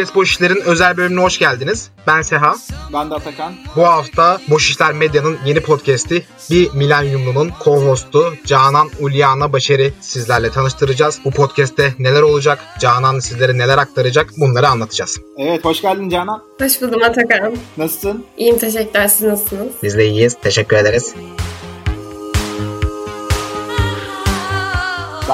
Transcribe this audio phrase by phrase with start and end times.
[0.00, 1.90] Podcast Boş İşler'in özel bölümüne hoş geldiniz.
[2.06, 2.56] Ben Seha.
[2.92, 3.54] Ben de Atakan.
[3.76, 11.20] Bu hafta Boş İşler Medya'nın yeni podcast'i Bir Milenyumlu'nun co-hostu Canan Ulyana Başarı sizlerle tanıştıracağız.
[11.24, 15.20] Bu podcast'te neler olacak, Canan sizlere neler aktaracak bunları anlatacağız.
[15.38, 16.42] Evet hoş geldin Canan.
[16.60, 17.56] Hoş buldum Atakan.
[17.76, 18.24] Nasılsın?
[18.36, 19.08] İyiyim teşekkürler.
[19.08, 19.72] Siz nasılsınız?
[19.82, 20.36] Biz de iyiyiz.
[20.42, 21.14] Teşekkür ederiz.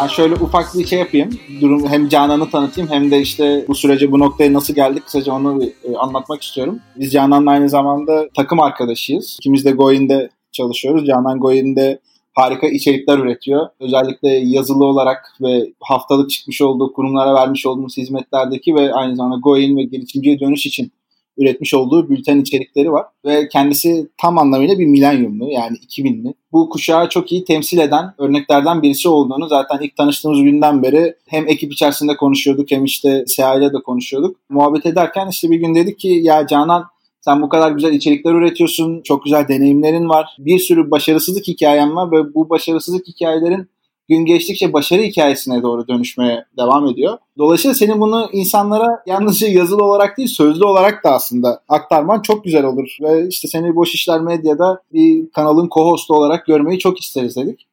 [0.03, 1.31] Ben şöyle ufak bir şey yapayım.
[1.61, 5.65] Durum hem Canan'ı tanıtayım hem de işte bu sürece bu noktaya nasıl geldik kısaca onu
[5.65, 6.81] e, anlatmak istiyorum.
[6.97, 9.37] Biz Canan'la aynı zamanda takım arkadaşıyız.
[9.41, 11.07] İkimiz de Goin'de çalışıyoruz.
[11.07, 12.01] Canan Goin'de
[12.35, 13.69] harika içerikler üretiyor.
[13.81, 19.77] Özellikle yazılı olarak ve haftalık çıkmış olduğu kurumlara vermiş olduğumuz hizmetlerdeki ve aynı zamanda Goin
[19.77, 20.93] ve girişimciye dönüş için
[21.39, 23.07] üretmiş olduğu bülten içerikleri var.
[23.25, 26.35] Ve kendisi tam anlamıyla bir milenyumlu yani 2000'li.
[26.53, 31.49] Bu kuşağı çok iyi temsil eden örneklerden birisi olduğunu zaten ilk tanıştığımız günden beri hem
[31.49, 34.37] ekip içerisinde konuşuyorduk hem işte Seha ile de konuşuyorduk.
[34.51, 36.85] Muhabbet ederken işte bir gün dedik ki ya Canan
[37.27, 40.37] sen bu kadar güzel içerikler üretiyorsun, çok güzel deneyimlerin var.
[40.39, 43.69] Bir sürü başarısızlık hikayen var ve bu başarısızlık hikayelerin
[44.09, 47.19] gün geçtikçe başarı hikayesine doğru dönüşmeye devam ediyor.
[47.39, 52.65] Dolayısıyla senin bunu insanlara yalnızca yazılı olarak değil sözlü olarak da aslında aktarman çok güzel
[52.65, 52.97] olur.
[53.01, 57.67] Ve işte seni Boş İşler Medya'da bir kanalın co-hostu olarak görmeyi çok isteriz dedik.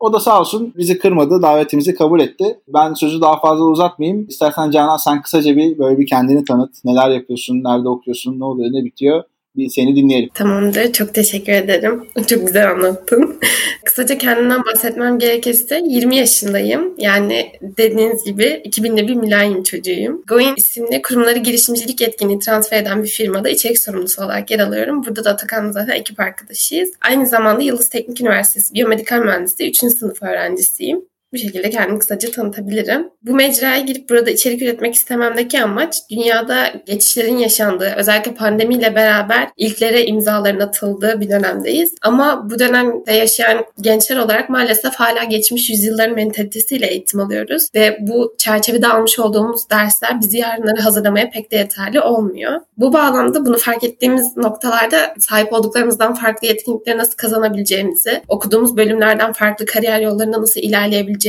[0.00, 2.60] O da sağ olsun bizi kırmadı, davetimizi kabul etti.
[2.68, 4.26] Ben sözü daha fazla uzatmayayım.
[4.28, 6.84] İstersen Canan sen kısaca bir böyle bir kendini tanıt.
[6.84, 9.24] Neler yapıyorsun, nerede okuyorsun, ne oluyor, ne bitiyor?
[9.60, 10.28] Bir seni dinleyelim.
[10.34, 10.92] Tamamdır.
[10.92, 12.04] Çok teşekkür ederim.
[12.28, 13.40] Çok güzel anlattın.
[13.84, 16.94] Kısaca kendimden bahsetmem gerekirse 20 yaşındayım.
[16.98, 20.22] Yani dediğiniz gibi 2000'de bir milenyum çocuğuyum.
[20.28, 25.04] Goin isimli kurumları girişimcilik yetkinliği transfer eden bir firmada içerik sorumlusu olarak yer alıyorum.
[25.06, 26.90] Burada da Atakan'la zaten ekip arkadaşıyız.
[27.00, 29.76] Aynı zamanda Yıldız Teknik Üniversitesi Biyomedikal Mühendisliği 3.
[29.76, 31.10] sınıf öğrencisiyim.
[31.32, 33.08] Bu şekilde kendimi kısaca tanıtabilirim.
[33.22, 40.06] Bu mecraya girip burada içerik üretmek istememdeki amaç dünyada geçişlerin yaşandığı, özellikle pandemiyle beraber ilklere
[40.06, 41.94] imzaların atıldığı bir dönemdeyiz.
[42.02, 47.68] Ama bu dönemde yaşayan gençler olarak maalesef hala geçmiş yüzyılların mentalitesiyle eğitim alıyoruz.
[47.74, 52.60] Ve bu çerçevede almış olduğumuz dersler bizi yarınları hazırlamaya pek de yeterli olmuyor.
[52.76, 59.66] Bu bağlamda bunu fark ettiğimiz noktalarda sahip olduklarımızdan farklı yetkinlikleri nasıl kazanabileceğimizi, okuduğumuz bölümlerden farklı
[59.66, 61.19] kariyer yollarında nasıl ilerleyebileceğimizi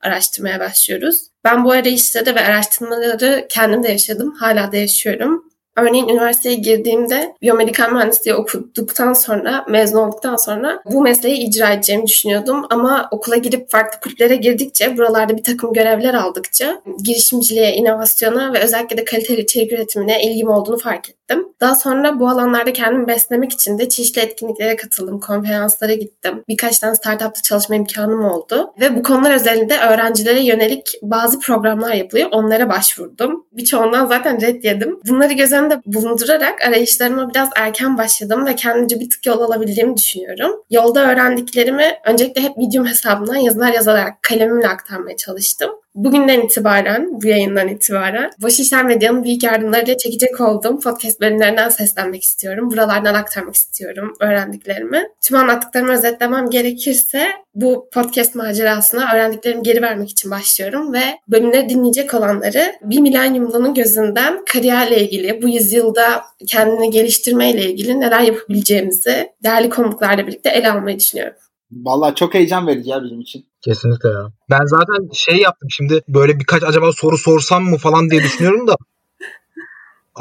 [0.00, 1.26] araştırmaya başlıyoruz.
[1.44, 5.50] Ben bu arayışları ve araştırmaları kendim de yaşadım, hala da yaşıyorum.
[5.76, 12.66] Örneğin üniversiteye girdiğimde biyomedikal mühendisliği okuduktan sonra, mezun olduktan sonra bu mesleği icra edeceğimi düşünüyordum.
[12.70, 18.96] Ama okula girip farklı kulüplere girdikçe, buralarda bir takım görevler aldıkça girişimciliğe, inovasyona ve özellikle
[18.96, 21.19] de kaliteli içerik üretimine ilgim olduğunu fark ettim.
[21.60, 26.44] Daha sonra bu alanlarda kendimi beslemek için de çeşitli etkinliklere katıldım, konferanslara gittim.
[26.48, 28.72] Birkaç tane startupta çalışma imkanım oldu.
[28.80, 32.28] Ve bu konular özelinde öğrencilere yönelik bazı programlar yapılıyor.
[32.32, 33.46] Onlara başvurdum.
[33.52, 35.00] Birçoğundan zaten red yedim.
[35.08, 40.62] Bunları göz önünde bulundurarak arayışlarıma biraz erken başladım ve kendimce bir tık yol alabildiğimi düşünüyorum.
[40.70, 45.70] Yolda öğrendiklerimi öncelikle hep Medium hesabından yazılar yazarak kalemimle aktarmaya çalıştım.
[45.94, 52.22] Bugünden itibaren, bu yayından itibaren Boş İşler Medya'nın büyük yardımlarıyla çekecek olduğum podcast bölümlerinden seslenmek
[52.22, 52.70] istiyorum.
[52.70, 55.08] Buralardan aktarmak istiyorum öğrendiklerimi.
[55.22, 62.14] Tüm anlattıklarımı özetlemem gerekirse bu podcast macerasına öğrendiklerimi geri vermek için başlıyorum ve bölümleri dinleyecek
[62.14, 70.26] olanları bir milenyumlunun gözünden kariyerle ilgili, bu yüzyılda kendini geliştirmeyle ilgili neler yapabileceğimizi değerli konuklarla
[70.26, 71.36] birlikte ele almayı düşünüyorum.
[71.72, 73.49] Vallahi çok heyecan verici ya bizim için.
[73.62, 74.32] Kesinlikle ya.
[74.50, 78.76] Ben zaten şey yaptım şimdi böyle birkaç acaba soru sorsam mı falan diye düşünüyorum da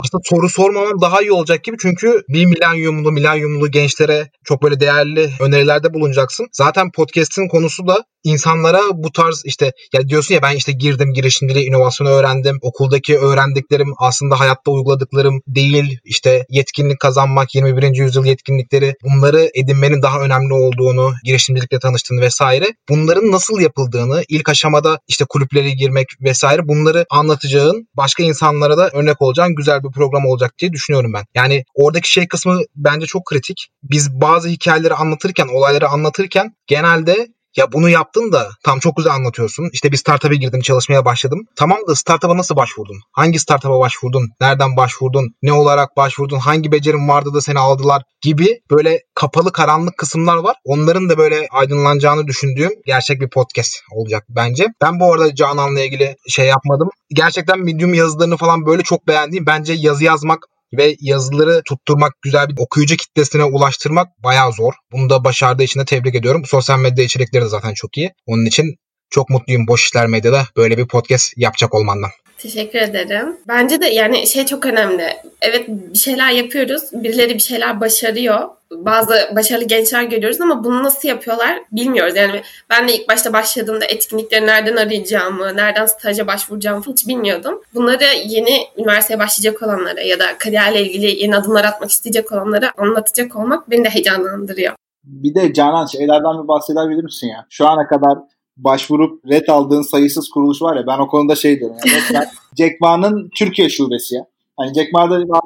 [0.03, 5.29] aslında soru sormamam daha iyi olacak gibi çünkü bir milenyumlu milenyumlu gençlere çok böyle değerli
[5.39, 6.47] önerilerde bulunacaksın.
[6.51, 11.67] Zaten podcast'in konusu da insanlara bu tarz işte ya diyorsun ya ben işte girdim girişimciliği
[11.67, 12.57] inovasyonu öğrendim.
[12.61, 15.99] Okuldaki öğrendiklerim aslında hayatta uyguladıklarım değil.
[16.05, 17.95] işte yetkinlik kazanmak 21.
[17.95, 22.65] yüzyıl yetkinlikleri bunları edinmenin daha önemli olduğunu girişimcilikle tanıştığını vesaire.
[22.89, 29.21] Bunların nasıl yapıldığını ilk aşamada işte kulüplere girmek vesaire bunları anlatacağın başka insanlara da örnek
[29.21, 31.23] olacağın güzel bir program olacak diye düşünüyorum ben.
[31.35, 33.67] Yani oradaki şey kısmı bence çok kritik.
[33.83, 37.27] Biz bazı hikayeleri anlatırken, olayları anlatırken genelde
[37.57, 39.69] ya bunu yaptın da tam çok güzel anlatıyorsun.
[39.73, 41.39] İşte bir startup'a girdim çalışmaya başladım.
[41.55, 42.99] Tamam da startup'a nasıl başvurdun?
[43.11, 44.29] Hangi startup'a başvurdun?
[44.41, 45.29] Nereden başvurdun?
[45.41, 46.39] Ne olarak başvurdun?
[46.39, 48.03] Hangi becerin vardı da seni aldılar?
[48.21, 50.55] Gibi böyle kapalı karanlık kısımlar var.
[50.65, 54.67] Onların da böyle aydınlanacağını düşündüğüm gerçek bir podcast olacak bence.
[54.81, 56.89] Ben bu arada Canan'la ilgili şey yapmadım.
[57.13, 59.45] Gerçekten Medium yazılarını falan böyle çok beğendiğim.
[59.45, 60.39] Bence yazı yazmak
[60.73, 64.73] ve yazıları tutturmak, güzel bir okuyucu kitlesine ulaştırmak bayağı zor.
[64.91, 66.45] Bunu da başardığı için de tebrik ediyorum.
[66.45, 68.11] Sosyal medya içerikleri de zaten çok iyi.
[68.25, 68.75] Onun için
[69.09, 72.09] çok mutluyum Boş İşler Medya'da böyle bir podcast yapacak olmandan.
[72.37, 73.37] Teşekkür ederim.
[73.47, 75.03] Bence de yani şey çok önemli.
[75.41, 76.83] Evet bir şeyler yapıyoruz.
[76.93, 78.49] Birileri bir şeyler başarıyor.
[78.71, 82.15] Bazı başarılı gençler görüyoruz ama bunu nasıl yapıyorlar bilmiyoruz.
[82.15, 87.61] Yani ben de ilk başta başladığımda etkinlikleri nereden arayacağımı, nereden staja başvuracağımı hiç bilmiyordum.
[87.73, 93.35] Bunları yeni üniversiteye başlayacak olanlara ya da kariyerle ilgili yeni adımlar atmak isteyecek olanlara anlatacak
[93.35, 94.73] olmak beni de heyecanlandırıyor.
[95.03, 97.45] Bir de Canan şeylerden bir bahsedebilir misin ya?
[97.49, 98.17] Şu ana kadar
[98.63, 101.77] başvurup red aldığın sayısız kuruluş var ya ben o konuda şey diyorum.
[101.85, 102.25] Yani
[102.57, 104.25] Jack Ma'nın Türkiye şubesi ya.
[104.57, 105.19] Hani Jack Ma'da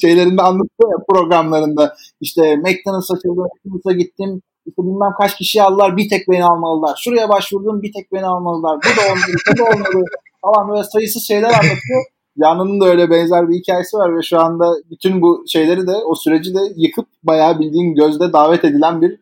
[0.00, 6.08] şeylerinde anlatıyor ya programlarında işte McDonald's açıldı, McDonald's'a gittim işte bilmem kaç kişi aldılar bir
[6.08, 6.96] tek beni almalılar.
[7.04, 8.76] Şuraya başvurdum bir tek beni almalılar.
[8.76, 10.04] Bu da olmalı, bu da olmalı
[10.42, 12.04] falan böyle sayısız şeyler anlatıyor.
[12.40, 16.14] Canan'ın da öyle benzer bir hikayesi var ve şu anda bütün bu şeyleri de o
[16.14, 19.20] süreci de yıkıp bayağı bildiğin gözde davet edilen bir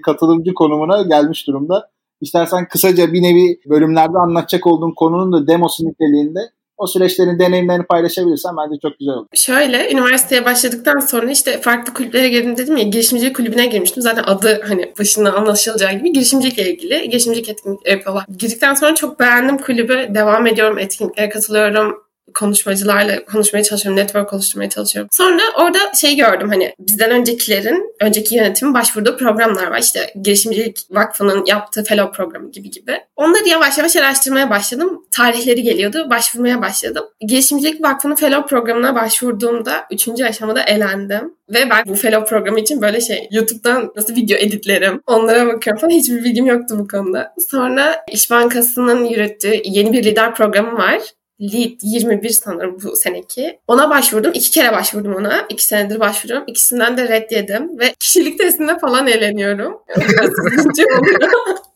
[0.02, 1.90] katılımcı konumuna gelmiş durumda.
[2.20, 6.40] İstersen kısaca bir nevi bölümlerde anlatacak olduğun konunun da demosu niteliğinde
[6.80, 9.26] o süreçlerin deneyimlerini paylaşabilirsen bence çok güzel olur.
[9.34, 14.02] Şöyle üniversiteye başladıktan sonra işte farklı kulüplere girdim dedim ya girişimcilik kulübüne girmiştim.
[14.02, 18.24] Zaten adı hani başından anlaşılacağı gibi girişimcilikle ilgili girişimcilik etkinlikleri yapıyorlar.
[18.38, 20.08] Girdikten sonra çok beğendim kulübü.
[20.14, 25.08] Devam ediyorum etkinliklere katılıyorum konuşmacılarla konuşmaya çalışıyorum, network oluşturmaya çalışıyorum.
[25.12, 29.78] Sonra orada şey gördüm hani bizden öncekilerin, önceki yönetimin başvurduğu programlar var.
[29.78, 33.00] İşte Girişimcilik Vakfı'nın yaptığı fellow programı gibi gibi.
[33.16, 35.04] Onları yavaş yavaş araştırmaya başladım.
[35.10, 37.04] Tarihleri geliyordu, başvurmaya başladım.
[37.20, 41.34] Girişimcilik Vakfı'nın fellow programına başvurduğumda üçüncü aşamada elendim.
[41.48, 45.90] Ve ben bu fellow programı için böyle şey YouTube'dan nasıl video editlerim onlara bakıyorum falan
[45.90, 47.34] hiçbir bilgim yoktu bu konuda.
[47.50, 51.00] Sonra İş Bankası'nın yürüttüğü yeni bir lider programı var.
[51.40, 53.58] Lead 21 sanırım bu seneki.
[53.68, 54.32] Ona başvurdum.
[54.34, 55.46] iki kere başvurdum ona.
[55.48, 56.44] İki senedir başvuruyorum.
[56.46, 57.78] İkisinden de red yedim.
[57.78, 59.82] Ve kişilik testinde falan eğleniyorum.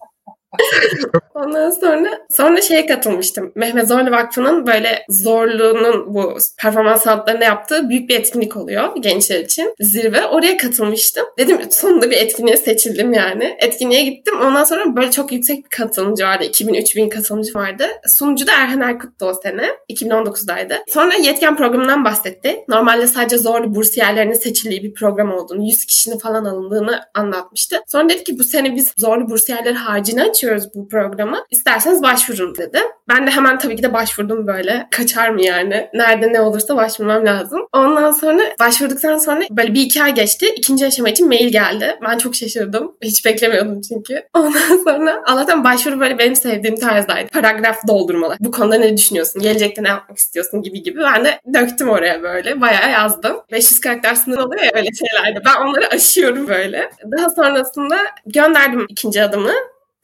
[1.35, 3.53] Ondan sonra sonra şeye katılmıştım.
[3.55, 9.75] Mehmet Zorlu Vakfı'nın böyle zorluğunun bu performans sanatlarında yaptığı büyük bir etkinlik oluyor gençler için.
[9.81, 10.27] Zirve.
[10.27, 11.27] Oraya katılmıştım.
[11.39, 13.56] Dedim sonunda bir etkinliğe seçildim yani.
[13.59, 14.35] Etkinliğe gittim.
[14.41, 16.45] Ondan sonra böyle çok yüksek bir katılımcı vardı.
[16.45, 17.87] 2000-3000 katılımcı vardı.
[18.06, 19.71] Sunucu da Erhan Erkut'tu o sene.
[19.91, 20.75] 2019'daydı.
[20.89, 22.65] Sonra yetken programından bahsetti.
[22.69, 27.83] Normalde sadece zorlu bursiyerlerinin seçildiği bir program olduğunu, 100 kişinin falan alındığını anlatmıştı.
[27.87, 30.44] Sonra dedi ki bu sene biz zorlu bursiyerler haricini açıyoruz
[30.75, 31.44] bu programı.
[31.50, 32.79] İsterseniz başvurun dedi.
[33.08, 34.87] Ben de hemen tabii ki de başvurdum böyle.
[34.91, 35.88] Kaçar mı yani?
[35.94, 37.61] Nerede ne olursa başvurmam lazım.
[37.73, 40.46] Ondan sonra başvurduktan sonra böyle bir iki ay geçti.
[40.56, 41.99] İkinci aşama için mail geldi.
[42.02, 42.96] Ben çok şaşırdım.
[43.02, 44.23] Hiç beklemiyordum çünkü.
[44.35, 47.29] Ondan sonra Allah'tan başvuru böyle benim sevdiğim tarzdaydı.
[47.29, 48.37] Paragraf doldurmalı.
[48.41, 49.43] Bu konuda ne düşünüyorsun?
[49.43, 51.00] Gelecekte ne yapmak istiyorsun gibi gibi.
[51.00, 52.61] Ben de döktüm oraya böyle.
[52.61, 53.37] Bayağı yazdım.
[53.52, 55.44] 500 karakter sınır oluyor ya öyle şeylerde.
[55.44, 56.91] Ben onları aşıyorum böyle.
[57.19, 57.96] Daha sonrasında
[58.26, 59.52] gönderdim ikinci adımı.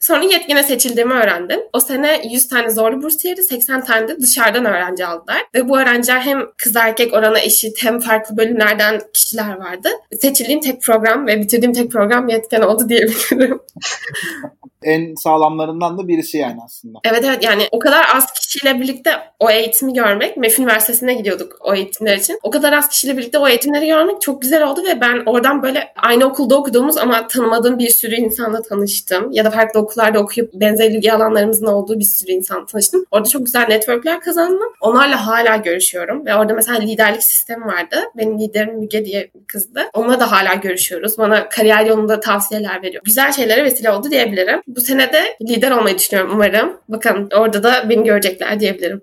[0.01, 1.59] Sonra yetkine seçildiğimi öğrendim.
[1.73, 5.43] O sene 100 tane zorlu bursiyeri, 80 tane de dışarıdan öğrenci aldılar.
[5.55, 9.89] Ve bu öğrenciler hem kız erkek oranı eşit hem farklı bölümlerden kişiler vardı.
[10.21, 13.59] Seçildiğim tek program ve bitirdiğim tek program yetken oldu diyebilirim.
[14.83, 16.99] en sağlamlarından da birisi yani aslında.
[17.03, 21.75] Evet evet yani o kadar az kişiyle birlikte o eğitimi görmek, MEF Üniversitesi'ne gidiyorduk o
[21.75, 22.39] eğitimler için.
[22.43, 25.93] O kadar az kişiyle birlikte o eğitimleri görmek çok güzel oldu ve ben oradan böyle
[25.95, 29.31] aynı okulda okuduğumuz ama tanımadığım bir sürü insanla tanıştım.
[29.31, 33.05] Ya da farklı okullarda okuyup benzer ilgi alanlarımızın olduğu bir sürü insan tanıştım.
[33.11, 34.69] Orada çok güzel networkler kazandım.
[34.81, 37.95] Onlarla hala görüşüyorum ve orada mesela liderlik sistemi vardı.
[38.17, 39.81] Benim liderim Müge diye bir kızdı.
[39.93, 41.17] Onunla da hala görüşüyoruz.
[41.17, 43.03] Bana kariyer yolunda tavsiyeler veriyor.
[43.05, 44.61] Güzel şeylere vesile oldu diyebilirim.
[44.75, 46.77] Bu sene de lider olmayı düşünüyorum umarım.
[46.89, 49.01] Bakın orada da beni görecekler diyebilirim.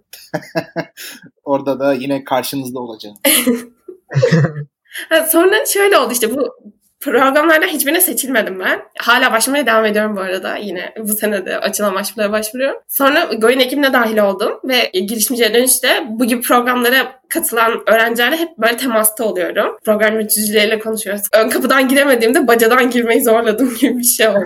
[1.44, 3.16] orada da yine karşınızda olacağım.
[5.28, 6.54] Sonra şöyle oldu işte bu
[7.00, 8.80] programlardan hiçbirine seçilmedim ben.
[8.98, 10.56] Hala başvurmaya devam ediyorum bu arada.
[10.56, 12.76] Yine bu sene de açılan başvurulara başvuruyorum.
[12.88, 18.76] Sonra Goin ekibine dahil oldum ve girişimciye dönüşte bu gibi programlara katılan öğrencilerle hep böyle
[18.76, 19.76] temasta oluyorum.
[19.84, 21.22] Program yöneticileriyle konuşuyoruz.
[21.34, 24.44] Ön kapıdan giremediğimde bacadan girmeyi zorladım gibi bir şey oldu.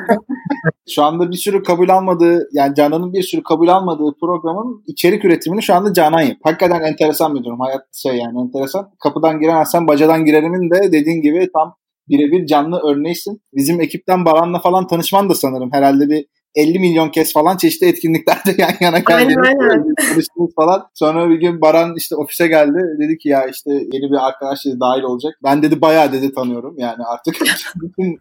[0.89, 5.63] şu anda bir sürü kabul almadığı yani Canan'ın bir sürü kabul almadığı programın içerik üretimini
[5.63, 6.37] şu anda Canan yap.
[6.45, 7.61] Hakikaten enteresan bir durum.
[7.61, 8.91] Hayat şey yani enteresan.
[9.03, 11.75] Kapıdan giremezsen bacadan girerimin de dediğin gibi tam
[12.09, 13.43] birebir canlı örneğisin.
[13.55, 18.55] Bizim ekipten Baran'la falan tanışman da sanırım herhalde bir 50 milyon kez falan çeşitli etkinliklerde
[18.59, 19.05] yan yana.
[19.05, 20.87] Konuştunuz falan.
[20.95, 22.79] Sonra bir gün Baran işte ofise geldi.
[23.01, 25.35] Dedi ki ya işte yeni bir arkadaş dedi dahil olacak.
[25.45, 26.75] Ben dedi bayağı dedi tanıyorum.
[26.79, 27.35] Yani artık
[27.75, 28.05] bütün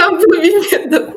[0.00, 1.16] Ben bunu bilmiyordum.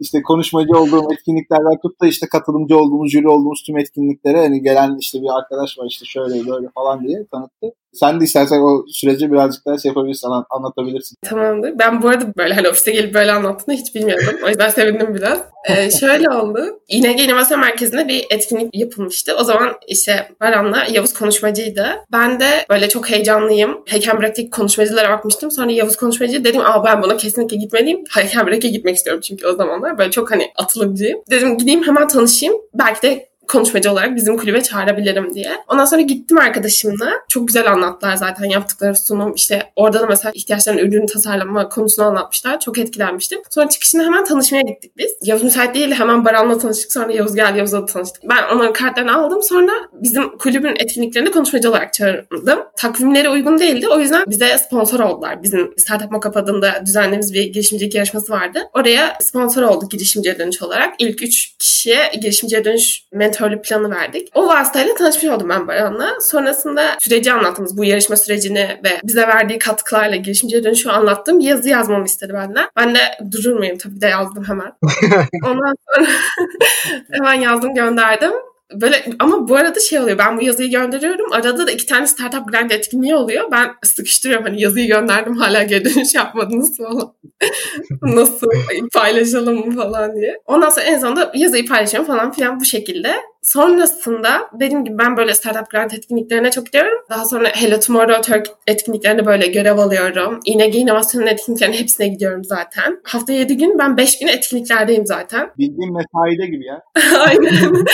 [0.00, 4.96] işte konuşmacı olduğum etkinliklerden tut da işte katılımcı olduğumuz, jüri olduğumuz tüm etkinliklere hani gelen
[5.00, 7.66] işte bir arkadaş var işte şöyle böyle falan diye tanıttı.
[7.92, 11.16] Sen de istersen o süreci birazcık daha şey yapabilirsin, an- anlatabilirsin.
[11.26, 11.78] Tamamdır.
[11.78, 14.34] Ben bu arada böyle hani ofise gelip böyle anlattığını hiç bilmiyordum.
[14.44, 15.38] O yüzden sevindim biraz.
[15.68, 16.80] Ee, şöyle oldu.
[16.88, 19.36] İnege İnovasyon Merkezi'nde bir etkinlik yapılmıştı.
[19.40, 21.86] O zaman işte Baran'la Yavuz konuşmacıydı.
[22.12, 23.78] Ben de böyle çok heyecanlıyım.
[23.86, 25.50] Heykelbrek'teki konuşmacılara bakmıştım.
[25.50, 28.04] Sonra Yavuz konuşmacı dedim aa ben buna kesinlikle gitmeliyim.
[28.10, 29.98] Heykelbrek'e gitmek istiyorum çünkü o zamanlar.
[29.98, 31.20] Böyle çok hani atılımcıyım.
[31.30, 32.54] Dedim gideyim hemen tanışayım.
[32.74, 35.50] Belki de konuşmacı olarak bizim kulübe çağırabilirim diye.
[35.68, 37.10] Ondan sonra gittim arkadaşımla.
[37.28, 39.34] Çok güzel anlattılar zaten yaptıkları sunum.
[39.34, 42.60] İşte orada da mesela ihtiyaçların ürün tasarlama konusunu anlatmışlar.
[42.60, 43.40] Çok etkilenmiştim.
[43.50, 45.10] Sonra çıkışında hemen tanışmaya gittik biz.
[45.22, 45.94] Yavuz müsait değildi.
[45.94, 46.92] Hemen Baran'la tanıştık.
[46.92, 47.58] Sonra Yavuz geldi.
[47.58, 48.22] Yavuz'la tanıştık.
[48.24, 49.42] Ben onların kartlarını aldım.
[49.42, 52.58] Sonra bizim kulübün etkinliklerinde konuşmacı olarak çağırdım.
[52.76, 53.88] Takvimleri uygun değildi.
[53.88, 55.42] O yüzden bize sponsor oldular.
[55.42, 58.58] Bizim Startup Mockup adında düzenlediğimiz bir girişimcilik yarışması vardı.
[58.74, 60.94] Oraya sponsor olduk girişimciye dönüş olarak.
[60.98, 64.28] İlk üç kişiye girişimciye dönüş mentörlük planı verdik.
[64.34, 66.20] O vasıtayla tanışmış oldum ben Baran'la.
[66.20, 72.04] Sonrasında süreci anlattığımız bu yarışma sürecini ve bize verdiği katkılarla girişimciye dönüşü anlattığım yazı yazmamı
[72.04, 72.66] istedi benden.
[72.76, 72.98] Ben de
[73.30, 73.78] durur muyum?
[73.78, 74.72] Tabii de yazdım hemen.
[75.44, 76.06] Ondan sonra
[77.10, 78.32] hemen yazdım gönderdim.
[78.74, 80.18] Böyle ama bu arada şey oluyor.
[80.18, 81.32] Ben bu yazıyı gönderiyorum.
[81.32, 83.50] Arada da iki tane startup grant etkinliği oluyor.
[83.50, 84.46] Ben sıkıştırıyorum.
[84.46, 87.12] Hani yazıyı gönderdim hala geri dönüş yapmadınız falan.
[88.02, 88.46] Nasıl
[88.94, 90.40] paylaşalım falan diye.
[90.46, 93.14] Ondan sonra en sonunda yazıyı paylaşıyorum falan filan bu şekilde.
[93.48, 96.98] Sonrasında dediğim gibi ben böyle startup grant etkinliklerine çok gidiyorum.
[97.10, 100.40] Daha sonra Hello Tomorrow Turk etkinliklerinde böyle görev alıyorum.
[100.44, 103.00] İNG İnovasyon'un etkinliklerine hepsine gidiyorum zaten.
[103.04, 105.50] Hafta 7 gün ben 5 gün etkinliklerdeyim zaten.
[105.58, 106.82] Bildiğin mesaide gibi ya.
[107.20, 107.84] Aynen.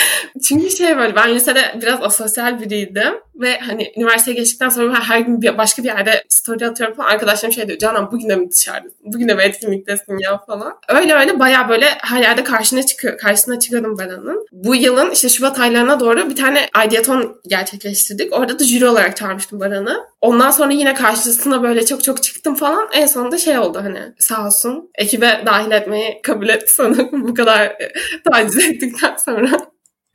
[0.48, 5.42] Çünkü şey böyle ben lisede biraz asosyal biriydim ve hani üniversiteye geçtikten sonra her gün
[5.42, 7.08] bir, başka bir yerde story atıyorum falan.
[7.08, 8.98] Arkadaşlarım şey diyor Canan bugün de mi dışarıdasın?
[9.04, 10.74] Bugün de mi etkinliktesin ya falan.
[10.88, 14.46] Öyle öyle baya böyle her yerde karşına çıkıyor, karşısına çıkıyordum ben onun.
[14.52, 18.32] Bu yılın işte Şubat aylarına doğru bir tane ideaton gerçekleştirdik.
[18.32, 20.06] Orada da jüri olarak çağırmıştım Baran'ı.
[20.20, 22.88] Ondan sonra yine karşısına böyle çok çok çıktım falan.
[22.94, 27.60] En sonunda şey oldu hani sağ olsun ekibe dahil etmeyi kabul etti sanırım bu kadar
[27.60, 27.92] e,
[28.30, 29.50] taciz ettikten sonra.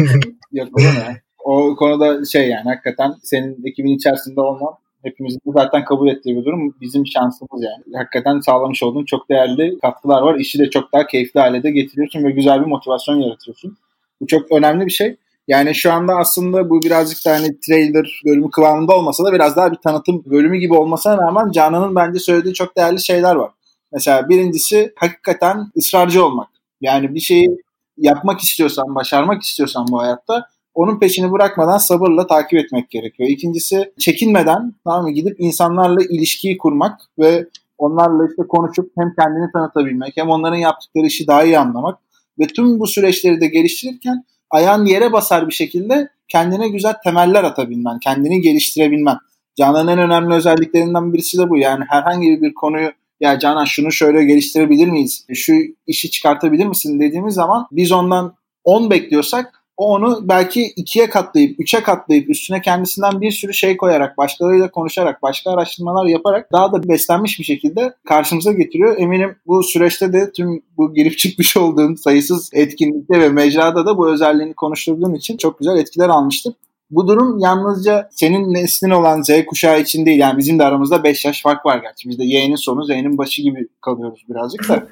[0.53, 1.17] Yok ya?
[1.45, 6.75] O konuda şey yani hakikaten senin ekibin içerisinde olman hepimizin zaten kabul ettiği bir durum.
[6.81, 7.97] Bizim şansımız yani.
[7.97, 10.35] Hakikaten sağlamış olduğun çok değerli katkılar var.
[10.35, 13.77] İşi de çok daha keyifli hale de getiriyorsun ve güzel bir motivasyon yaratıyorsun.
[14.25, 15.17] Bu çok önemli bir şey.
[15.49, 19.73] Yani şu anda aslında bu birazcık da hani trailer bölümü kıvamında olmasa da biraz daha
[19.73, 23.51] bir tanıtım bölümü gibi olmasına rağmen Canan'ın bence söylediği çok değerli şeyler var.
[23.93, 26.49] Mesela birincisi hakikaten ısrarcı olmak.
[26.81, 27.49] Yani bir şeyi
[27.97, 33.29] yapmak istiyorsan, başarmak istiyorsan bu hayatta onun peşini bırakmadan sabırla takip etmek gerekiyor.
[33.29, 37.47] İkincisi çekinmeden tamam mı gidip insanlarla ilişkiyi kurmak ve
[37.79, 41.99] onlarla işte konuşup hem kendini tanıtabilmek hem onların yaptıkları işi daha iyi anlamak
[42.39, 47.99] ve tüm bu süreçleri de geliştirirken ayağın yere basar bir şekilde kendine güzel temeller atabilmen,
[47.99, 49.17] kendini geliştirebilmen.
[49.57, 51.57] Canan'ın en önemli özelliklerinden birisi de bu.
[51.57, 55.27] Yani herhangi bir konuyu ya Canan şunu şöyle geliştirebilir miyiz?
[55.35, 55.53] Şu
[55.87, 61.83] işi çıkartabilir misin dediğimiz zaman biz ondan 10 bekliyorsak o onu belki ikiye katlayıp, üçe
[61.83, 67.39] katlayıp üstüne kendisinden bir sürü şey koyarak, başkalarıyla konuşarak, başka araştırmalar yaparak daha da beslenmiş
[67.39, 68.99] bir şekilde karşımıza getiriyor.
[68.99, 74.13] Eminim bu süreçte de tüm bu girip çıkmış olduğun sayısız etkinlikte ve mecrada da bu
[74.13, 76.55] özelliğini konuşturduğun için çok güzel etkiler almıştır.
[76.91, 80.19] Bu durum yalnızca senin neslin olan Z kuşağı için değil.
[80.19, 82.09] Yani bizim de aramızda 5 yaş fark var gerçi.
[82.09, 84.87] Biz de Y'nin sonu Z'nin başı gibi kalıyoruz birazcık da.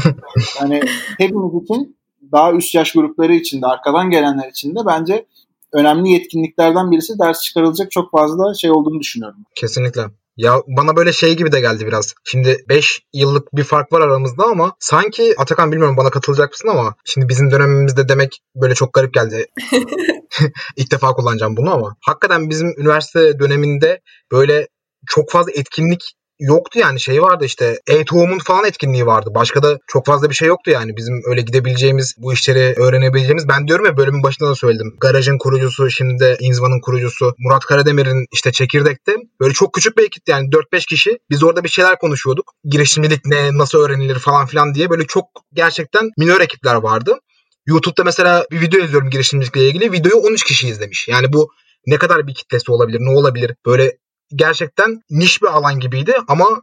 [0.60, 0.80] yani
[1.18, 1.97] hepimiz için
[2.32, 5.26] daha üst yaş grupları için de arkadan gelenler için de bence
[5.72, 9.38] önemli yetkinliklerden birisi ders çıkarılacak çok fazla şey olduğunu düşünüyorum.
[9.54, 10.02] Kesinlikle.
[10.38, 12.14] Ya bana böyle şey gibi de geldi biraz.
[12.24, 16.94] Şimdi 5 yıllık bir fark var aramızda ama sanki Atakan bilmiyorum bana katılacak mısın ama
[17.04, 19.46] şimdi bizim dönemimizde demek böyle çok garip geldi.
[20.76, 24.00] İlk defa kullanacağım bunu ama hakikaten bizim üniversite döneminde
[24.32, 24.68] böyle
[25.06, 29.30] çok fazla etkinlik yoktu yani şey vardı işte e-tohum'un falan etkinliği vardı.
[29.34, 30.96] Başka da çok fazla bir şey yoktu yani.
[30.96, 33.48] Bizim öyle gidebileceğimiz, bu işleri öğrenebileceğimiz.
[33.48, 34.96] Ben diyorum ya bölümün başında da söyledim.
[35.00, 40.28] Garajın kurucusu, şimdi de Inzva'nın kurucusu Murat Karademir'in işte çekirdekte böyle çok küçük bir ekip
[40.28, 41.18] yani 4-5 kişi.
[41.30, 42.52] Biz orada bir şeyler konuşuyorduk.
[42.64, 47.18] Girişimcilik ne, nasıl öğrenilir falan filan diye böyle çok gerçekten minör ekipler vardı.
[47.66, 49.92] YouTube'da mesela bir video izliyorum girişimcilikle ilgili.
[49.92, 51.08] Videoyu 13 kişi izlemiş.
[51.08, 51.48] Yani bu
[51.86, 53.54] ne kadar bir kitlesi olabilir, ne olabilir?
[53.66, 53.92] Böyle
[54.34, 56.62] gerçekten niş bir alan gibiydi ama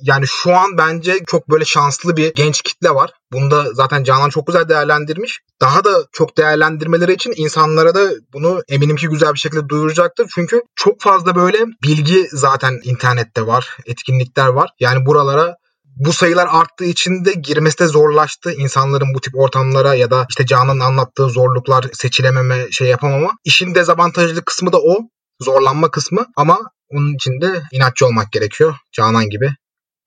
[0.00, 3.10] yani şu an bence çok böyle şanslı bir genç kitle var.
[3.32, 5.40] Bunu da zaten Canan çok güzel değerlendirmiş.
[5.60, 10.26] Daha da çok değerlendirmeleri için insanlara da bunu eminim ki güzel bir şekilde duyuracaktır.
[10.34, 14.70] Çünkü çok fazla böyle bilgi zaten internette var, etkinlikler var.
[14.80, 15.56] Yani buralara
[15.96, 18.52] bu sayılar arttığı için de girmesi de zorlaştı.
[18.52, 23.30] İnsanların bu tip ortamlara ya da işte Canan'ın anlattığı zorluklar, seçilememe, şey yapamama.
[23.44, 24.98] İşin dezavantajlı kısmı da o.
[25.40, 26.60] Zorlanma kısmı ama
[26.94, 28.74] onun için de inatçı olmak gerekiyor.
[28.92, 29.50] Canan gibi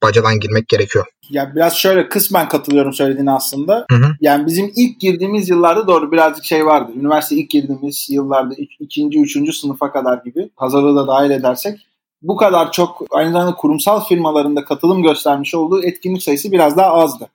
[0.04, 1.06] bacadan girmek gerekiyor.
[1.30, 3.86] Ya biraz şöyle kısmen katılıyorum söylediğine aslında.
[3.92, 4.12] Hı hı.
[4.22, 6.92] Yani bizim ilk girdiğimiz yıllarda doğru birazcık şey vardı.
[6.96, 11.80] Üniversite ilk girdiğimiz yıllarda ik- ikinci, üçüncü sınıfa kadar gibi hazırlığı da dahil edersek
[12.22, 17.30] bu kadar çok aynı zamanda kurumsal firmalarında katılım göstermiş olduğu etkinlik sayısı biraz daha azdı.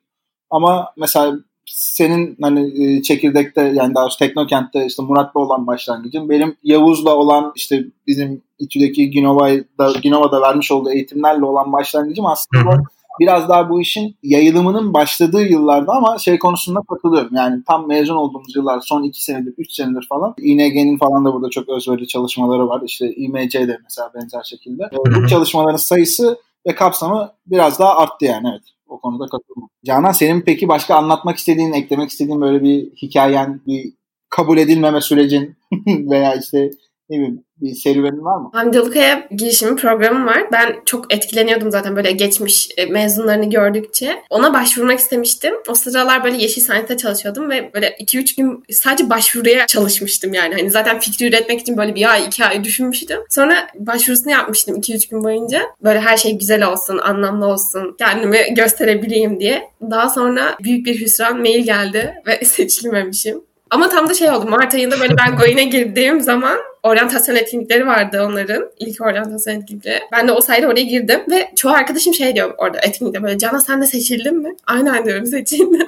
[0.49, 1.33] Ama mesela
[1.65, 7.51] senin hani e, çekirdekte yani daha doğrusu Teknokent'te işte Murat'la olan başlangıcın benim Yavuz'la olan
[7.55, 12.83] işte bizim İTÜ'deki Ginova'da, Ginova'da vermiş olduğu eğitimlerle olan başlangıcım aslında Hı hı.
[13.19, 17.35] biraz daha bu işin yayılımının başladığı yıllarda ama şey konusunda katılıyorum.
[17.35, 21.49] Yani tam mezun olduğumuz yıllar son 2 senedir 3 senedir falan İNG'nin falan da burada
[21.49, 22.81] çok özverili çalışmaları var.
[22.85, 24.83] İşte İMC'de mesela benzer şekilde.
[24.83, 25.23] hı.
[25.23, 28.63] Bu çalışmaların sayısı ve kapsamı biraz daha arttı yani evet.
[28.93, 29.69] O konuda katılıyorum.
[29.85, 33.93] Canan senin peki başka anlatmak istediğin, eklemek istediğin böyle bir hikayen, bir
[34.29, 35.55] kabul edilmeme sürecin
[35.87, 36.71] veya işte
[37.13, 38.49] ne bileyim bir serüvenin var mı?
[38.53, 40.43] Hamdi Ulukaya girişimi programı var.
[40.51, 44.15] Ben çok etkileniyordum zaten böyle geçmiş e, mezunlarını gördükçe.
[44.29, 45.53] Ona başvurmak istemiştim.
[45.69, 50.53] O sıralar böyle Yeşil Sanat'ta çalışıyordum ve böyle 2-3 gün sadece başvuruya çalışmıştım yani.
[50.53, 53.19] Hani zaten fikri üretmek için böyle bir ay, iki ay düşünmüştüm.
[53.29, 55.61] Sonra başvurusunu yapmıştım 2-3 gün boyunca.
[55.83, 59.69] Böyle her şey güzel olsun, anlamlı olsun, kendimi gösterebileyim diye.
[59.81, 63.41] Daha sonra büyük bir hüsran mail geldi ve seçilmemişim.
[63.73, 64.49] Ama tam da şey oldu.
[64.49, 68.69] Mart ayında böyle ben Goin'e girdiğim zaman oryantasyon etkinlikleri vardı onların.
[68.79, 69.99] İlk oryantasyon etkinlikleri.
[70.11, 73.61] Ben de o sayede oraya girdim ve çoğu arkadaşım şey diyor orada etkinlikte böyle Cana
[73.61, 74.55] sen de seçildin mi?
[74.67, 75.87] Aynen diyorum seçildim.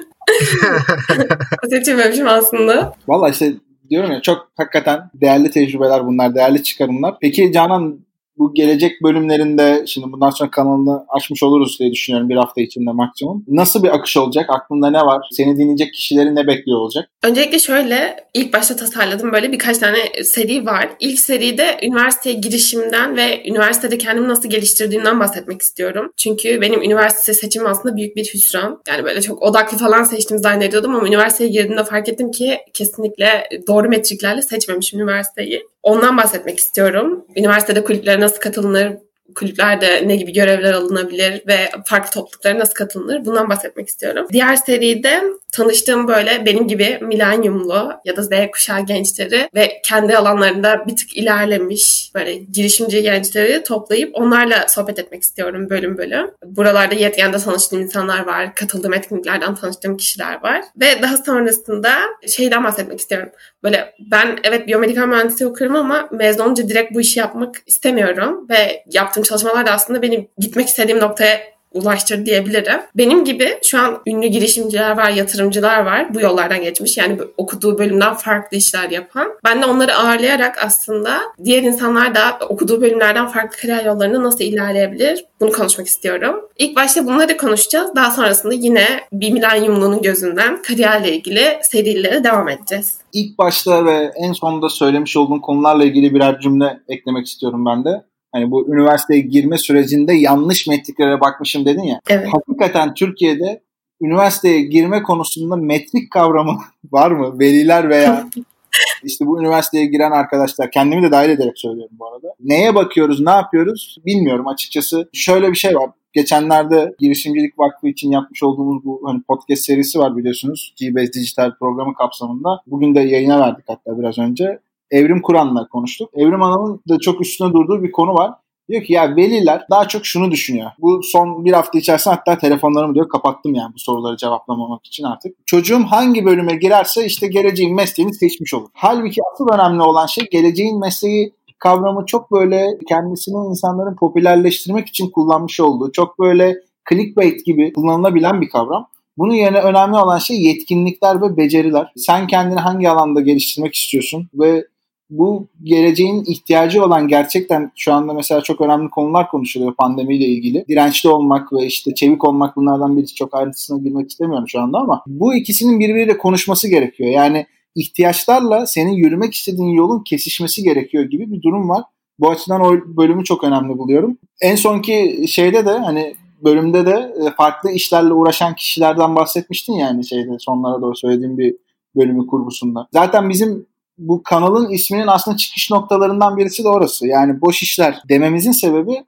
[1.70, 2.94] Seçilmemişim aslında.
[3.08, 3.52] Valla işte
[3.90, 7.14] diyorum ya çok hakikaten değerli tecrübeler bunlar, değerli çıkarımlar.
[7.20, 7.98] Peki Canan
[8.38, 13.44] bu gelecek bölümlerinde şimdi bundan sonra kanalını açmış oluruz diye düşünüyorum bir hafta içinde maksimum.
[13.48, 14.46] Nasıl bir akış olacak?
[14.48, 15.28] Aklında ne var?
[15.32, 17.10] Seni dinleyecek kişileri ne bekliyor olacak?
[17.24, 20.88] Öncelikle şöyle ilk başta tasarladım böyle birkaç tane seri var.
[21.00, 26.12] İlk seride üniversiteye girişimden ve üniversitede kendimi nasıl geliştirdiğimden bahsetmek istiyorum.
[26.16, 28.82] Çünkü benim üniversite seçimim aslında büyük bir hüsran.
[28.88, 33.88] Yani böyle çok odaklı falan seçtim zannediyordum ama üniversiteye girdiğimde fark ettim ki kesinlikle doğru
[33.88, 35.62] metriklerle seçmemişim üniversiteyi.
[35.86, 37.26] Ondan bahsetmek istiyorum.
[37.36, 38.96] Üniversitede kulüplere nasıl katılınır,
[39.34, 44.26] kulüplerde ne gibi görevler alınabilir ve farklı topluluklara nasıl katılınır bundan bahsetmek istiyorum.
[44.32, 50.84] Diğer seride tanıştığım böyle benim gibi milenyumlu ya da Z kuşağı gençleri ve kendi alanlarında
[50.86, 56.30] bir tık ilerlemiş böyle girişimci gençleri toplayıp onlarla sohbet etmek istiyorum bölüm bölüm.
[56.44, 61.92] Buralarda yetkende tanıştığım insanlar var, katıldığım etkinliklerden tanıştığım kişiler var ve daha sonrasında
[62.28, 63.28] şeyden bahsetmek istiyorum.
[63.62, 68.84] Böyle ben evet biyomedikal mühendisliği okuyorum ama mezun olunca direkt bu işi yapmak istemiyorum ve
[68.92, 72.80] yaptığım çalışmalar da aslında benim gitmek istediğim noktaya ulaştır diyebilirim.
[72.96, 76.14] Benim gibi şu an ünlü girişimciler var, yatırımcılar var.
[76.14, 76.96] Bu yollardan geçmiş.
[76.96, 79.28] Yani okuduğu bölümden farklı işler yapan.
[79.44, 85.24] Ben de onları ağırlayarak aslında diğer insanlar da okuduğu bölümlerden farklı kariyer yollarını nasıl ilerleyebilir?
[85.40, 86.48] Bunu konuşmak istiyorum.
[86.58, 87.90] İlk başta bunları konuşacağız.
[87.96, 92.98] Daha sonrasında yine bir milenyumlunun gözünden kariyerle ilgili serilere devam edeceğiz.
[93.12, 98.04] İlk başta ve en sonunda söylemiş olduğun konularla ilgili birer cümle eklemek istiyorum ben de.
[98.36, 102.00] Hani bu üniversiteye girme sürecinde yanlış metriklere bakmışım dedin ya.
[102.08, 102.28] Evet.
[102.32, 103.60] Hakikaten Türkiye'de
[104.00, 106.58] üniversiteye girme konusunda metrik kavramı
[106.92, 107.38] var mı?
[107.38, 108.28] Veliler veya
[109.04, 112.34] işte bu üniversiteye giren arkadaşlar kendimi de dahil ederek söylüyorum bu arada.
[112.40, 115.08] Neye bakıyoruz, ne yapıyoruz bilmiyorum açıkçası.
[115.12, 115.90] Şöyle bir şey var.
[116.12, 120.74] Geçenlerde Girişimcilik Vakfı için yapmış olduğumuz bu hani podcast serisi var biliyorsunuz.
[120.80, 122.48] GBS Dijital programı kapsamında.
[122.66, 124.58] Bugün de yayına verdik hatta biraz önce.
[124.90, 126.10] Evrim Kur'an'la konuştuk.
[126.14, 128.30] Evrim Hanım'ın da çok üstüne durduğu bir konu var.
[128.68, 130.70] Diyor ki ya veliler daha çok şunu düşünüyor.
[130.78, 135.36] Bu son bir hafta içerisinde hatta telefonlarımı diyor kapattım yani bu soruları cevaplamamak için artık.
[135.46, 138.68] Çocuğum hangi bölüme girerse işte geleceğin mesleğini seçmiş olur.
[138.74, 145.60] Halbuki asıl önemli olan şey geleceğin mesleği kavramı çok böyle kendisini insanların popülerleştirmek için kullanmış
[145.60, 146.54] olduğu, çok böyle
[146.90, 148.88] clickbait gibi kullanılabilen bir kavram.
[149.18, 151.92] Bunun yerine önemli olan şey yetkinlikler ve beceriler.
[151.96, 154.64] Sen kendini hangi alanda geliştirmek istiyorsun ve
[155.10, 160.64] bu geleceğin ihtiyacı olan gerçekten şu anda mesela çok önemli konular konuşuluyor pandemiyle ilgili.
[160.68, 165.02] Dirençli olmak ve işte çevik olmak bunlardan birisi çok ayrıntısına girmek istemiyorum şu anda ama
[165.06, 167.10] bu ikisinin birbiriyle konuşması gerekiyor.
[167.10, 171.82] Yani ihtiyaçlarla senin yürümek istediğin yolun kesişmesi gerekiyor gibi bir durum var.
[172.18, 174.18] Bu açıdan o bölümü çok önemli buluyorum.
[174.40, 176.14] En sonki şeyde de hani
[176.44, 181.56] bölümde de e, farklı işlerle uğraşan kişilerden bahsetmiştin yani şeyde sonlara doğru söylediğim bir
[181.96, 182.88] bölümü kurgusunda.
[182.92, 183.66] Zaten bizim
[183.98, 187.06] bu kanalın isminin aslında çıkış noktalarından birisi de orası.
[187.06, 189.04] Yani boş işler dememizin sebebi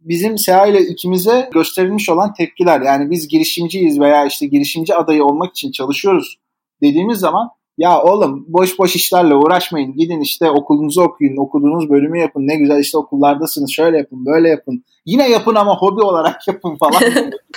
[0.00, 2.80] bizim Seha ile ikimize gösterilmiş olan tepkiler.
[2.80, 6.38] Yani biz girişimciyiz veya işte girişimci adayı olmak için çalışıyoruz
[6.82, 9.96] dediğimiz zaman ya oğlum boş boş işlerle uğraşmayın.
[9.96, 12.46] Gidin işte okulunuzu okuyun, okuduğunuz bölümü yapın.
[12.46, 13.72] Ne güzel işte okullardasınız.
[13.72, 14.84] Şöyle yapın, böyle yapın.
[15.06, 17.02] Yine yapın ama hobi olarak yapın falan.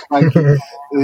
[0.10, 0.40] Sanki,
[0.98, 1.02] e,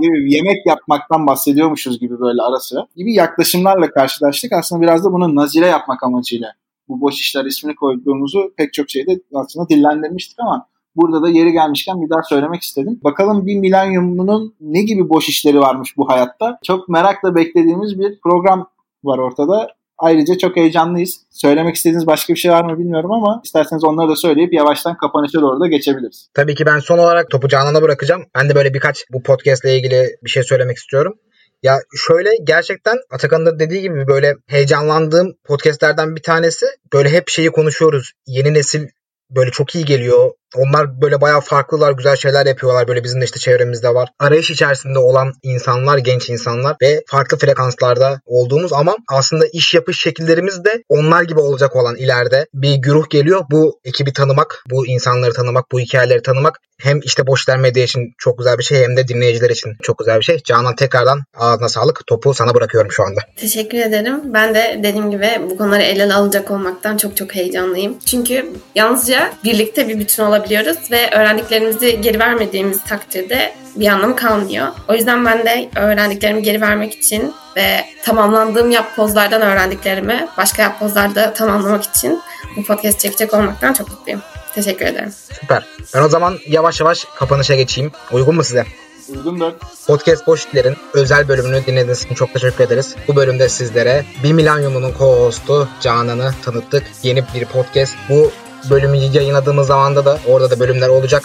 [0.00, 4.52] gibi yemek yapmaktan bahsediyormuşuz gibi böyle ara sıra gibi yaklaşımlarla karşılaştık.
[4.52, 6.48] Aslında biraz da bunu nazire yapmak amacıyla
[6.88, 12.02] bu boş işler ismini koyduğumuzu pek çok şeyde aslında dillendirmiştik ama burada da yeri gelmişken
[12.02, 13.00] bir daha söylemek istedim.
[13.04, 16.58] Bakalım bir milenyumunun ne gibi boş işleri varmış bu hayatta.
[16.64, 18.68] Çok merakla beklediğimiz bir program
[19.04, 19.68] var ortada.
[19.98, 21.20] Ayrıca çok heyecanlıyız.
[21.30, 25.40] Söylemek istediğiniz başka bir şey var mı bilmiyorum ama isterseniz onları da söyleyip yavaştan kapanışa
[25.40, 26.28] doğru da geçebiliriz.
[26.34, 28.22] Tabii ki ben son olarak topu Canan'a bırakacağım.
[28.34, 31.14] Ben de böyle birkaç bu podcast ile ilgili bir şey söylemek istiyorum.
[31.62, 36.66] Ya şöyle gerçekten Atakan'ın da dediği gibi böyle heyecanlandığım podcastlerden bir tanesi.
[36.92, 38.12] Böyle hep şeyi konuşuyoruz.
[38.26, 38.88] Yeni nesil
[39.30, 40.30] böyle çok iyi geliyor.
[40.56, 42.88] Onlar böyle bayağı farklılar, güzel şeyler yapıyorlar.
[42.88, 44.08] Böyle bizim de işte çevremizde var.
[44.18, 50.64] Arayış içerisinde olan insanlar, genç insanlar ve farklı frekanslarda olduğumuz ama aslında iş yapış şekillerimiz
[50.64, 53.44] de onlar gibi olacak olan ileride bir güruh geliyor.
[53.50, 58.38] Bu ekibi tanımak, bu insanları tanımak, bu hikayeleri tanımak hem işte Boşler Medya için çok
[58.38, 60.38] güzel bir şey hem de dinleyiciler için çok güzel bir şey.
[60.44, 62.06] Canan tekrardan ağzına sağlık.
[62.06, 63.20] Topu sana bırakıyorum şu anda.
[63.36, 64.20] Teşekkür ederim.
[64.24, 67.98] Ben de dediğim gibi bu konuları el ele alacak olmaktan çok çok heyecanlıyım.
[68.06, 74.68] Çünkü yalnızca birlikte bir bütün olabiliyoruz ve öğrendiklerimizi geri vermediğimiz takdirde bir anlamı kalmıyor.
[74.88, 81.84] O yüzden ben de öğrendiklerimi geri vermek için ve tamamlandığım yapbozlardan öğrendiklerimi başka yapbozlarda tamamlamak
[81.84, 82.20] için
[82.56, 84.22] bu podcast çekecek olmaktan çok mutluyum.
[84.54, 85.12] Teşekkür ederim.
[85.40, 85.66] Süper.
[85.94, 87.92] Ben o zaman yavaş yavaş kapanışa geçeyim.
[88.12, 88.64] Uygun mu size?
[89.08, 89.52] Uygundur.
[89.86, 92.94] Podcast Boşitler'in özel bölümünü dinlediğiniz için çok teşekkür ederiz.
[93.08, 96.84] Bu bölümde sizlere 1 Milenyum'un co-hostu Canan'ı tanıttık.
[97.02, 97.94] Yeni bir podcast.
[98.08, 98.32] Bu
[98.70, 101.24] bölümü yayınladığımız zamanda da orada da bölümler olacak.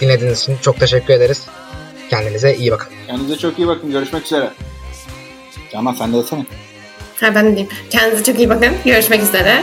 [0.00, 1.46] Dinlediğiniz için çok teşekkür ederiz.
[2.10, 2.88] Kendinize iyi bakın.
[3.06, 3.90] Kendinize çok iyi bakın.
[3.90, 4.50] Görüşmek üzere.
[5.72, 6.46] Canan sen de desene.
[7.20, 7.68] Ha ben de diyeyim.
[7.90, 8.74] Kendinize çok iyi bakın.
[8.84, 9.62] Görüşmek üzere.